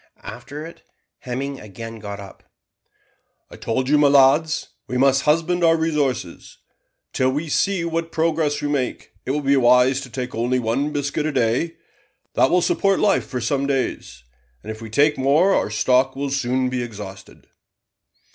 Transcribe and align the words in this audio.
After 0.23 0.65
it, 0.65 0.81
Hemming 1.19 1.59
again 1.59 1.99
got 1.99 2.19
up, 2.19 2.41
"I 3.51 3.55
told 3.55 3.87
you, 3.87 3.99
my 3.99 4.07
lads, 4.07 4.69
we 4.87 4.97
must 4.97 5.21
husband 5.25 5.63
our 5.63 5.77
resources. 5.77 6.57
Till 7.13 7.29
we 7.29 7.49
see 7.49 7.85
what 7.85 8.11
progress 8.11 8.63
we 8.63 8.67
make, 8.67 9.11
it 9.27 9.29
will 9.29 9.43
be 9.43 9.57
wise 9.57 10.01
to 10.01 10.09
take 10.09 10.33
only 10.33 10.57
one 10.57 10.91
biscuit 10.91 11.27
a 11.27 11.31
day. 11.31 11.75
That 12.33 12.49
will 12.49 12.63
support 12.63 12.99
life 12.99 13.27
for 13.27 13.39
some 13.41 13.67
days, 13.67 14.23
and 14.63 14.71
if 14.71 14.81
we 14.81 14.89
take 14.89 15.19
more 15.19 15.53
our 15.53 15.69
stock 15.69 16.15
will 16.15 16.31
soon 16.31 16.69
be 16.69 16.81
exhausted." 16.81 17.45